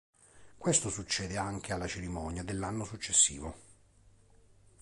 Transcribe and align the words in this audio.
Questo 0.57 0.89
succede 0.89 1.37
anche 1.37 1.73
alla 1.73 1.85
cerimonia 1.85 2.41
dell'anno 2.41 2.85
successivo. 2.85 3.55